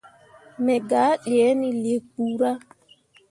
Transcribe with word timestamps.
Me 0.63 0.75
gah 0.89 1.11
ɗǝǝne 1.23 1.69
lii 1.81 1.99
kpura. 2.11 2.51